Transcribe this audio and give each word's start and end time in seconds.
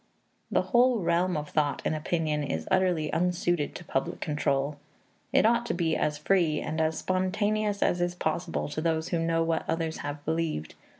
The 0.49 0.63
whole 0.63 0.97
realm 1.01 1.37
of 1.37 1.49
thought 1.49 1.83
and 1.85 1.93
opinion 1.93 2.41
is 2.43 2.67
utterly 2.71 3.11
unsuited 3.13 3.75
to 3.75 3.85
public 3.85 4.19
control; 4.19 4.79
it 5.31 5.45
ought 5.45 5.63
to 5.67 5.75
be 5.75 5.95
as 5.95 6.17
free, 6.17 6.59
and 6.59 6.81
as 6.81 6.97
spontaneous 6.97 7.83
as 7.83 8.01
is 8.01 8.15
possible 8.15 8.67
to 8.69 8.81
those 8.81 9.09
who 9.09 9.19
know 9.19 9.43
what 9.43 9.63
others 9.69 9.97
have 9.97 10.25
believed. 10.25 10.73